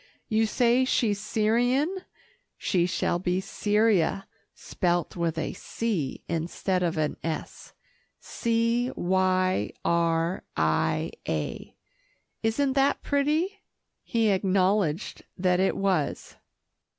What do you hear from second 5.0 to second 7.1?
with a 'C' instead of